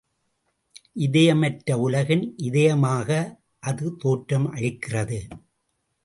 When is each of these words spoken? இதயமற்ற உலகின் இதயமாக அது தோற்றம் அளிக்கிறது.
இதயமற்ற 0.93 1.77
உலகின் 1.77 2.35
இதயமாக 2.37 3.09
அது 3.59 3.95
தோற்றம் 3.95 4.47
அளிக்கிறது. 4.53 5.19